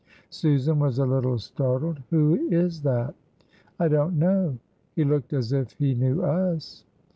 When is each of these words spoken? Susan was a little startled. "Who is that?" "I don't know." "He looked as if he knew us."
Susan 0.31 0.79
was 0.79 0.97
a 0.97 1.05
little 1.05 1.37
startled. 1.37 2.01
"Who 2.09 2.33
is 2.49 2.81
that?" 2.81 3.13
"I 3.79 3.87
don't 3.87 4.17
know." 4.17 4.57
"He 4.95 5.03
looked 5.03 5.31
as 5.31 5.53
if 5.53 5.73
he 5.73 5.93
knew 5.93 6.23
us." 6.23 6.85